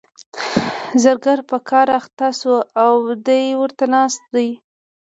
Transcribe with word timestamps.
زرګر 1.03 1.39
په 1.49 1.57
کار 1.69 1.87
اخته 1.99 2.27
شو 2.39 2.55
او 2.83 2.93
دی 3.27 3.43
ورته 3.61 3.85
ناست 3.93 4.21
دی. 4.33 4.49